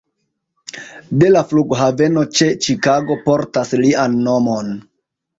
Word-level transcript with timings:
De 1.23 1.27
la 1.33 1.41
flughaveno 1.49 2.23
ĉe 2.39 2.47
Ĉikago 2.67 3.17
portas 3.27 3.73
lian 3.83 4.17
nomon. 4.29 4.73